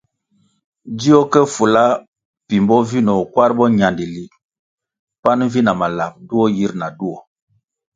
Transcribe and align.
Dzió 0.97 1.19
ke 1.31 1.41
fula 1.53 1.83
pimbo 2.47 2.77
vinoh 2.89 3.21
kwar 3.31 3.51
boñandili 3.57 4.23
pan 5.23 5.39
vi 5.51 5.59
na 5.63 5.73
malap 5.79 6.13
duo 6.27 6.45
yir 6.57 6.71
na 6.79 6.87
duo. 6.97 7.17